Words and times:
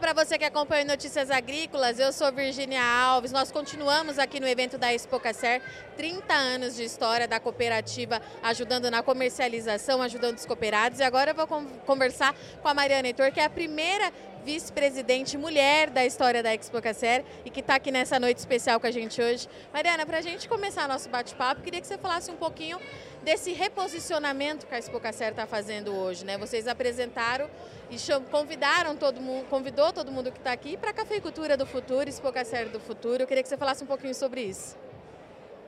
Para 0.00 0.12
você 0.12 0.36
que 0.36 0.44
acompanha 0.44 0.84
Notícias 0.84 1.30
Agrícolas, 1.30 1.98
eu 1.98 2.12
sou 2.12 2.30
Virginia 2.30 2.82
Alves. 2.82 3.32
Nós 3.32 3.50
continuamos 3.50 4.18
aqui 4.18 4.38
no 4.38 4.46
evento 4.46 4.76
da 4.76 4.92
Expocacer, 4.92 5.62
30 5.96 6.34
anos 6.34 6.76
de 6.76 6.84
história 6.84 7.26
da 7.26 7.40
cooperativa, 7.40 8.20
ajudando 8.42 8.90
na 8.90 9.02
comercialização, 9.02 10.02
ajudando 10.02 10.36
os 10.36 10.44
cooperados. 10.44 11.00
E 11.00 11.02
agora 11.02 11.30
eu 11.30 11.34
vou 11.34 11.46
conversar 11.86 12.34
com 12.60 12.68
a 12.68 12.74
Mariana 12.74 13.08
Heitor, 13.08 13.32
que 13.32 13.40
é 13.40 13.46
a 13.46 13.50
primeira 13.50 14.12
vice-presidente 14.46 15.36
mulher 15.36 15.90
da 15.90 16.06
história 16.06 16.40
da 16.40 16.54
Expocacer 16.54 17.24
e 17.44 17.50
que 17.50 17.58
está 17.58 17.74
aqui 17.74 17.90
nessa 17.90 18.20
noite 18.20 18.38
especial 18.38 18.78
com 18.78 18.86
a 18.86 18.92
gente 18.92 19.20
hoje. 19.20 19.48
Mariana, 19.72 20.06
para 20.06 20.18
a 20.18 20.20
gente 20.20 20.48
começar 20.48 20.86
nosso 20.86 21.08
bate-papo, 21.08 21.62
queria 21.62 21.80
que 21.80 21.86
você 21.86 21.98
falasse 21.98 22.30
um 22.30 22.36
pouquinho 22.36 22.78
desse 23.24 23.52
reposicionamento 23.52 24.64
que 24.64 24.72
a 24.72 24.78
Expocacer 24.78 25.30
está 25.30 25.48
fazendo 25.48 25.92
hoje. 25.92 26.24
Né? 26.24 26.38
Vocês 26.38 26.68
apresentaram 26.68 27.50
e 27.90 27.96
convidaram 28.30 28.96
todo 28.96 29.20
mundo, 29.20 29.46
convidou 29.46 29.92
todo 29.92 30.12
mundo 30.12 30.30
que 30.30 30.38
está 30.38 30.52
aqui 30.52 30.76
para 30.76 30.90
a 30.90 30.94
cafeicultura 30.94 31.56
do 31.56 31.66
futuro, 31.66 32.08
Expocacer 32.08 32.68
do 32.68 32.78
futuro. 32.78 33.24
Eu 33.24 33.26
queria 33.26 33.42
que 33.42 33.48
você 33.48 33.56
falasse 33.56 33.82
um 33.82 33.88
pouquinho 33.88 34.14
sobre 34.14 34.42
isso. 34.42 34.76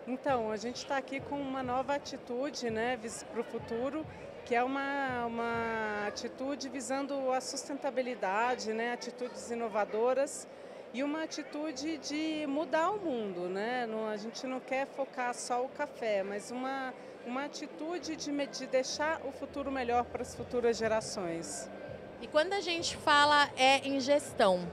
Então, 0.06 0.52
a 0.52 0.56
gente 0.56 0.76
está 0.76 0.96
aqui 0.96 1.18
com 1.18 1.34
uma 1.34 1.64
nova 1.64 1.96
atitude 1.96 2.70
né, 2.70 2.96
para 3.32 3.40
o 3.40 3.44
futuro, 3.44 4.06
que 4.48 4.54
é 4.54 4.64
uma, 4.64 5.26
uma 5.26 6.06
atitude 6.06 6.70
visando 6.70 7.30
a 7.32 7.38
sustentabilidade, 7.38 8.72
né, 8.72 8.94
atitudes 8.94 9.50
inovadoras 9.50 10.48
e 10.94 11.02
uma 11.02 11.24
atitude 11.24 11.98
de 11.98 12.46
mudar 12.46 12.92
o 12.92 12.98
mundo. 12.98 13.40
Né? 13.40 13.86
Não, 13.86 14.08
a 14.08 14.16
gente 14.16 14.46
não 14.46 14.58
quer 14.58 14.86
focar 14.86 15.34
só 15.34 15.62
o 15.62 15.68
café, 15.68 16.22
mas 16.22 16.50
uma, 16.50 16.94
uma 17.26 17.44
atitude 17.44 18.16
de, 18.16 18.46
de 18.46 18.66
deixar 18.66 19.20
o 19.26 19.32
futuro 19.32 19.70
melhor 19.70 20.06
para 20.06 20.22
as 20.22 20.34
futuras 20.34 20.78
gerações. 20.78 21.68
E 22.22 22.26
quando 22.26 22.54
a 22.54 22.60
gente 22.62 22.96
fala 22.96 23.50
é 23.54 23.86
em 23.86 24.00
gestão, 24.00 24.66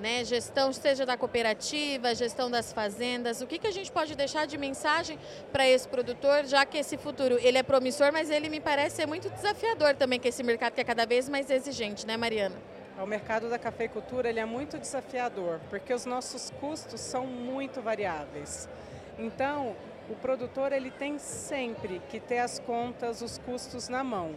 né? 0.00 0.24
Gestão, 0.24 0.72
seja 0.72 1.04
da 1.04 1.16
cooperativa, 1.16 2.14
gestão 2.14 2.50
das 2.50 2.72
fazendas, 2.72 3.40
o 3.40 3.46
que, 3.46 3.58
que 3.58 3.66
a 3.66 3.70
gente 3.70 3.90
pode 3.90 4.14
deixar 4.14 4.46
de 4.46 4.56
mensagem 4.56 5.18
para 5.52 5.66
esse 5.66 5.86
produtor, 5.88 6.44
já 6.44 6.64
que 6.64 6.78
esse 6.78 6.96
futuro 6.96 7.38
ele 7.40 7.58
é 7.58 7.62
promissor, 7.62 8.12
mas 8.12 8.30
ele 8.30 8.48
me 8.48 8.60
parece 8.60 8.96
ser 8.96 9.06
muito 9.06 9.30
desafiador 9.30 9.94
também, 9.94 10.18
que 10.18 10.28
esse 10.28 10.42
mercado 10.42 10.74
que 10.74 10.80
é 10.80 10.84
cada 10.84 11.06
vez 11.06 11.28
mais 11.28 11.50
exigente, 11.50 12.06
né, 12.06 12.16
Mariana? 12.16 12.56
O 12.98 13.06
mercado 13.06 13.48
da 13.48 13.58
cafeicultura 13.58 14.28
ele 14.28 14.38
é 14.38 14.44
muito 14.44 14.78
desafiador, 14.78 15.60
porque 15.70 15.92
os 15.92 16.04
nossos 16.04 16.50
custos 16.60 17.00
são 17.00 17.26
muito 17.26 17.80
variáveis. 17.80 18.68
Então, 19.18 19.74
o 20.08 20.14
produtor 20.14 20.72
ele 20.72 20.90
tem 20.90 21.18
sempre 21.18 22.02
que 22.10 22.20
ter 22.20 22.38
as 22.38 22.58
contas, 22.58 23.22
os 23.22 23.38
custos 23.38 23.88
na 23.88 24.04
mão. 24.04 24.34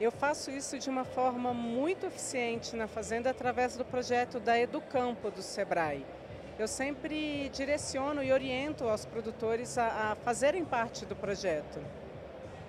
Eu 0.00 0.10
faço 0.10 0.50
isso 0.50 0.76
de 0.76 0.90
uma 0.90 1.04
forma 1.04 1.54
muito 1.54 2.06
eficiente 2.06 2.74
na 2.74 2.88
fazenda 2.88 3.30
através 3.30 3.76
do 3.76 3.84
projeto 3.84 4.40
da 4.40 4.58
Educampo 4.58 5.30
do 5.30 5.40
Sebrae. 5.40 6.04
Eu 6.58 6.66
sempre 6.66 7.48
direciono 7.50 8.22
e 8.22 8.32
oriento 8.32 8.88
aos 8.88 9.04
produtores 9.04 9.78
a, 9.78 10.12
a 10.12 10.16
fazerem 10.16 10.64
parte 10.64 11.06
do 11.06 11.14
projeto. 11.14 11.80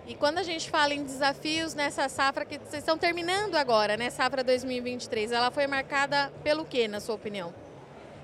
E 0.06 0.14
quando 0.14 0.38
a 0.38 0.44
gente 0.44 0.70
fala 0.70 0.94
em 0.94 1.04
desafios 1.04 1.74
nessa 1.74 2.08
safra 2.08 2.46
que 2.46 2.60
vocês 2.60 2.84
estão 2.84 2.96
terminando 2.96 3.56
agora, 3.56 3.98
né, 3.98 4.12
safra 4.12 4.44
2023, 4.44 5.32
ela 5.32 5.50
foi 5.50 5.66
marcada 5.66 6.32
pelo 6.44 6.64
que, 6.64 6.88
na 6.88 7.00
sua 7.00 7.16
opinião? 7.16 7.52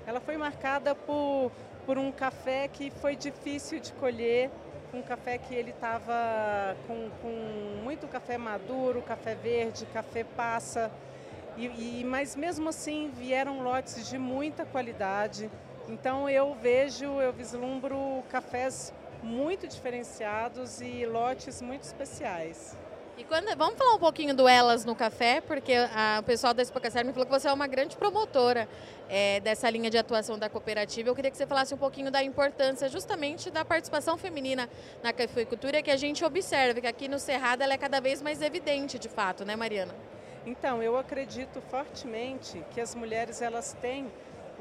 Ela 0.06 0.20
foi 0.20 0.36
marcada 0.36 0.94
por, 0.94 1.50
por 1.86 1.98
um 1.98 2.12
café 2.12 2.68
que 2.68 2.90
foi 2.90 3.16
difícil 3.16 3.80
de 3.80 3.92
colher, 3.94 4.50
um 4.94 5.02
café 5.02 5.38
que 5.38 5.54
ele 5.54 5.70
estava 5.70 6.76
com, 6.86 7.10
com, 7.22 7.82
muito 7.82 8.06
café 8.08 8.36
maduro, 8.36 9.02
café 9.02 9.34
verde, 9.34 9.86
café 9.86 10.24
passa. 10.24 10.90
E, 11.56 11.66
e, 11.66 12.04
mas 12.04 12.36
mesmo 12.36 12.68
assim 12.68 13.10
vieram 13.16 13.62
lotes 13.62 14.08
de 14.08 14.18
muita 14.18 14.64
qualidade. 14.64 15.50
Então 15.88 16.28
eu 16.28 16.54
vejo, 16.54 17.20
eu 17.20 17.32
vislumbro 17.32 18.22
cafés 18.30 18.92
muito 19.22 19.66
diferenciados 19.66 20.80
e 20.80 21.06
lotes 21.06 21.62
muito 21.62 21.82
especiais. 21.82 22.76
E 23.22 23.24
quando, 23.24 23.56
vamos 23.56 23.78
falar 23.78 23.94
um 23.94 24.00
pouquinho 24.00 24.34
do 24.34 24.48
Elas 24.48 24.84
no 24.84 24.96
Café, 24.96 25.40
porque 25.40 25.74
a, 25.74 26.18
o 26.18 26.24
pessoal 26.24 26.52
da 26.52 26.60
Expocacer 26.60 27.04
me 27.04 27.12
falou 27.12 27.24
que 27.24 27.30
você 27.30 27.46
é 27.46 27.52
uma 27.52 27.68
grande 27.68 27.96
promotora 27.96 28.68
é, 29.08 29.38
dessa 29.38 29.70
linha 29.70 29.88
de 29.88 29.96
atuação 29.96 30.36
da 30.36 30.48
cooperativa. 30.50 31.08
Eu 31.08 31.14
queria 31.14 31.30
que 31.30 31.36
você 31.36 31.46
falasse 31.46 31.72
um 31.72 31.76
pouquinho 31.76 32.10
da 32.10 32.20
importância 32.20 32.88
justamente 32.88 33.48
da 33.48 33.64
participação 33.64 34.18
feminina 34.18 34.68
na 35.04 35.12
cafeicultura, 35.12 35.80
que 35.82 35.90
a 35.92 35.96
gente 35.96 36.24
observa 36.24 36.80
que 36.80 36.86
aqui 36.88 37.06
no 37.06 37.20
Cerrado 37.20 37.62
ela 37.62 37.74
é 37.74 37.78
cada 37.78 38.00
vez 38.00 38.20
mais 38.20 38.42
evidente, 38.42 38.98
de 38.98 39.08
fato, 39.08 39.44
né, 39.44 39.54
Mariana? 39.54 39.94
Então, 40.44 40.82
eu 40.82 40.96
acredito 40.96 41.60
fortemente 41.70 42.60
que 42.72 42.80
as 42.80 42.92
mulheres 42.92 43.40
elas 43.40 43.76
têm 43.80 44.10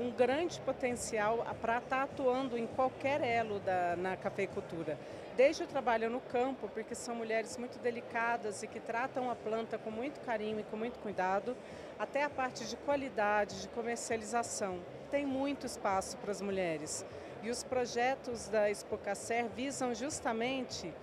um 0.02 0.12
grande 0.12 0.60
potencial 0.62 1.46
para 1.62 1.78
estar 1.78 1.98
tá 1.98 2.04
atuando 2.04 2.58
em 2.58 2.68
qualquer 2.68 3.22
elo 3.22 3.60
da, 3.60 3.96
na 3.96 4.18
cafeicultura 4.18 4.98
desde 5.36 5.64
o 5.64 5.68
trabalho 5.68 6.10
no 6.10 6.20
campo, 6.20 6.70
porque 6.70 6.94
são 6.94 7.16
mulheres 7.16 7.58
muito 7.58 7.80
delicadas 7.80 8.64
e 8.64 8.68
que 8.68 8.80
tratam 8.80 9.30
a 9.30 9.36
planta 9.36 9.78
com 9.78 9.90
muito 9.90 10.20
carinho 10.22 10.60
e 10.60 10.64
com 10.64 10.78
muito 10.78 11.00
cuidado, 11.00 11.56
até 11.98 12.24
a 12.24 12.30
parte 12.30 12.66
de 12.66 12.76
qualidade, 12.78 13.62
de 13.62 13.68
comercialização. 13.70 14.80
Tem 15.10 15.26
muito 15.26 15.66
espaço 15.66 16.18
para 16.18 16.32
as 16.32 16.42
mulheres. 16.42 17.06
E 17.44 17.50
os 17.50 17.64
projetos 17.64 18.48
da 18.50 18.70
Expocacer 18.70 19.48
visam 19.56 19.96
justamente 19.96 20.94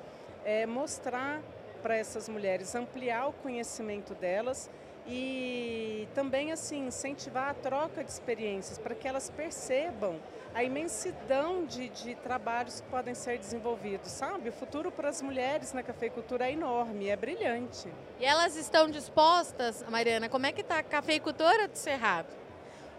é, 0.45 0.67
mostrar 0.67 1.43
para 1.83 1.97
essas 1.97 2.29
mulheres, 2.29 2.75
ampliar 2.75 3.29
o 3.29 3.33
conhecimento 3.33 4.15
delas 4.15 4.71
e 5.09 6.07
também 6.15 6.53
assim 6.53 6.87
incentivar 6.87 7.51
a 7.51 7.55
troca 7.55 8.05
de 8.05 8.11
experiências 8.11 8.79
para 8.79 8.95
que 8.95 9.09
elas 9.09 9.31
percebam 9.31 10.21
a 10.55 10.63
imensidão 10.63 11.65
de, 11.65 11.89
de 11.89 12.15
trabalhos 12.17 12.81
que 12.81 12.89
podem 12.89 13.15
ser 13.15 13.39
desenvolvidos, 13.39 14.11
sabe? 14.11 14.49
O 14.49 14.53
futuro 14.53 14.91
para 14.91 15.09
as 15.09 15.23
mulheres 15.23 15.73
na 15.73 15.83
cafeicultura 15.83 16.49
é 16.49 16.53
enorme, 16.53 17.09
é 17.09 17.17
brilhante. 17.17 17.89
E 18.19 18.25
elas 18.25 18.57
estão 18.57 18.91
dispostas, 18.91 19.85
Mariana, 19.89 20.29
como 20.29 20.47
é 20.47 20.53
que 20.53 20.61
está 20.61 20.79
a 20.79 20.83
cafeicultora 20.83 21.69
do 21.69 21.77
Cerrado? 21.77 22.29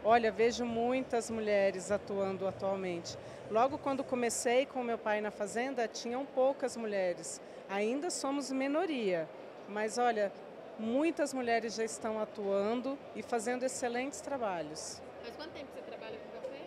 Olha, 0.04 0.32
vejo 0.32 0.64
muitas 0.64 1.30
mulheres 1.30 1.92
atuando 1.92 2.48
atualmente. 2.48 3.18
Logo 3.52 3.78
quando 3.78 4.04
comecei 4.04 4.66
com 4.66 4.82
meu 4.82 4.98
pai 4.98 5.20
na 5.20 5.32
fazenda, 5.32 5.88
tinham 5.88 6.26
poucas 6.26 6.78
mulheres. 6.78 7.42
Ainda 7.68 8.10
somos 8.10 8.52
minoria, 8.52 9.28
mas 9.68 9.98
olha, 9.98 10.32
muitas 10.80 11.34
mulheres 11.34 11.76
já 11.76 11.84
estão 11.84 12.20
atuando 12.20 12.98
e 13.16 13.22
fazendo 13.22 13.64
excelentes 13.64 14.22
trabalhos. 14.22 15.02
Mas 15.24 15.36
quanto 15.36 15.52
tempo 15.52 15.68
você 15.74 15.82
trabalha 15.82 16.18
com 16.18 16.42
café? 16.42 16.62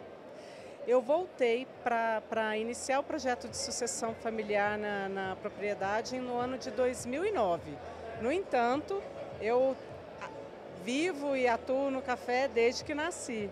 Eu 0.87 1.01
voltei 1.01 1.67
para 1.83 2.57
iniciar 2.59 3.01
o 3.01 3.03
projeto 3.03 3.49
de 3.49 3.57
sucessão 3.57 4.15
familiar 4.15 4.77
na, 4.79 5.09
na 5.09 5.37
propriedade 5.37 6.19
no 6.19 6.37
ano 6.37 6.59
de 6.59 6.71
2009. 6.71 7.73
No 8.21 8.31
entanto, 8.31 9.03
eu 9.41 9.77
vivo 10.85 11.35
e 11.35 11.49
atuo 11.49 11.91
no 11.91 12.03
café 12.03 12.49
desde 12.49 12.85
que 12.85 12.95
nasci. 12.95 13.49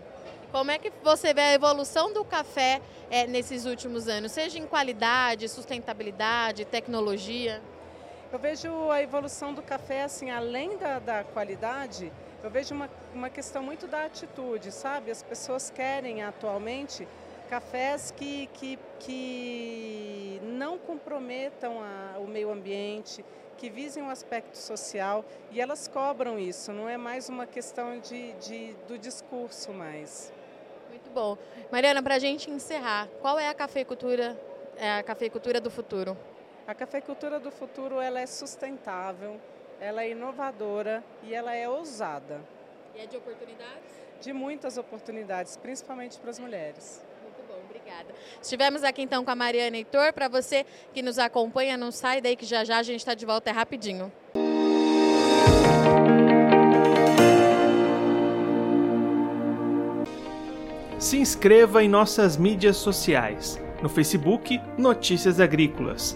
Como 0.51 0.69
é 0.69 0.77
que 0.77 0.91
você 1.01 1.33
vê 1.33 1.41
a 1.41 1.53
evolução 1.53 2.11
do 2.11 2.25
café 2.25 2.81
é, 3.09 3.25
nesses 3.25 3.65
últimos 3.65 4.09
anos, 4.09 4.33
seja 4.33 4.59
em 4.59 4.67
qualidade, 4.67 5.47
sustentabilidade, 5.47 6.65
tecnologia? 6.65 7.61
Eu 8.31 8.39
vejo 8.39 8.89
a 8.89 9.01
evolução 9.01 9.53
do 9.53 9.61
café, 9.61 10.03
assim, 10.03 10.31
além 10.31 10.77
da, 10.77 10.99
da 10.99 11.23
qualidade, 11.23 12.11
eu 12.41 12.49
vejo 12.49 12.73
uma, 12.73 12.89
uma 13.13 13.29
questão 13.29 13.61
muito 13.61 13.87
da 13.87 14.05
atitude, 14.05 14.71
sabe? 14.71 15.11
As 15.11 15.21
pessoas 15.21 15.69
querem 15.69 16.23
atualmente 16.23 17.05
cafés 17.49 18.11
que, 18.15 18.47
que, 18.53 18.79
que 18.99 20.39
não 20.43 20.77
comprometam 20.77 21.81
a, 21.83 22.17
o 22.19 22.25
meio 22.25 22.49
ambiente, 22.49 23.25
que 23.57 23.69
visem 23.69 24.01
o 24.01 24.05
um 24.05 24.09
aspecto 24.09 24.57
social 24.57 25.25
e 25.51 25.59
elas 25.59 25.89
cobram 25.89 26.39
isso, 26.39 26.71
não 26.71 26.87
é 26.87 26.95
mais 26.95 27.27
uma 27.27 27.45
questão 27.45 27.99
de, 27.99 28.31
de 28.33 28.73
do 28.87 28.97
discurso 28.97 29.73
mais. 29.73 30.31
Muito 30.89 31.09
bom. 31.09 31.37
Mariana, 31.69 32.01
para 32.01 32.15
a 32.15 32.19
gente 32.19 32.49
encerrar, 32.49 33.09
qual 33.21 33.37
é 33.37 33.49
a 33.49 33.53
cafeicultura, 33.53 34.39
é 34.77 34.99
a 34.99 35.03
cafeicultura 35.03 35.59
do 35.59 35.69
futuro? 35.69 36.17
A 36.67 36.75
cafeicultura 36.75 37.39
do 37.39 37.51
futuro 37.51 37.99
ela 37.99 38.19
é 38.19 38.25
sustentável, 38.25 39.39
ela 39.79 40.03
é 40.03 40.11
inovadora 40.11 41.03
e 41.23 41.33
ela 41.33 41.55
é 41.55 41.67
ousada. 41.67 42.39
E 42.95 43.01
é 43.01 43.05
de 43.07 43.17
oportunidades? 43.17 43.91
De 44.21 44.31
muitas 44.31 44.77
oportunidades, 44.77 45.57
principalmente 45.57 46.19
para 46.19 46.29
as 46.29 46.37
mulheres. 46.37 47.03
Muito 47.23 47.41
bom, 47.47 47.59
obrigada. 47.65 48.13
Estivemos 48.41 48.83
aqui 48.83 49.01
então 49.01 49.25
com 49.25 49.31
a 49.31 49.35
Mariana 49.35 49.77
Heitor. 49.77 50.13
Para 50.13 50.27
você 50.27 50.65
que 50.93 51.01
nos 51.01 51.17
acompanha, 51.17 51.75
não 51.75 51.91
sai 51.91 52.21
daí 52.21 52.35
que 52.35 52.45
já 52.45 52.63
já 52.63 52.77
a 52.77 52.83
gente 52.83 52.99
está 52.99 53.15
de 53.15 53.25
volta 53.25 53.49
é 53.49 53.53
rapidinho. 53.53 54.11
Se 60.99 61.17
inscreva 61.17 61.83
em 61.83 61.89
nossas 61.89 62.37
mídias 62.37 62.77
sociais 62.77 63.59
no 63.81 63.89
Facebook 63.89 64.61
Notícias 64.77 65.39
Agrícolas, 65.39 66.15